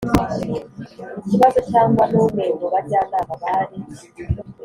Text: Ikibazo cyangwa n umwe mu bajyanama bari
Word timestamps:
Ikibazo 1.21 1.59
cyangwa 1.71 2.03
n 2.11 2.13
umwe 2.23 2.43
mu 2.59 2.67
bajyanama 2.73 3.33
bari 3.41 3.77